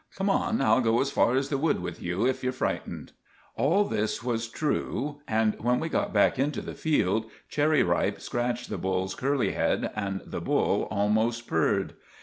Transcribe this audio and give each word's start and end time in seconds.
Come 0.17 0.31
on. 0.31 0.61
I'll 0.61 0.81
go 0.81 0.99
as 0.99 1.11
far 1.11 1.35
as 1.35 1.49
the 1.49 1.59
wood 1.59 1.79
with 1.79 2.01
you 2.01 2.25
if 2.25 2.43
you're 2.43 2.51
frightened." 2.51 3.11
All 3.55 3.83
this 3.83 4.23
was 4.23 4.47
true. 4.49 5.19
And 5.27 5.53
when 5.59 5.79
we 5.79 5.89
got 5.89 6.11
back 6.11 6.39
into 6.39 6.61
the 6.61 6.73
field, 6.73 7.29
Cherry 7.49 7.83
Ripe 7.83 8.19
scratched 8.19 8.71
the 8.71 8.79
bull's 8.79 9.13
curly 9.13 9.51
head 9.51 9.91
and 9.95 10.21
the 10.25 10.41
bull 10.41 10.87
almost 10.89 11.45
purred. 11.45 11.93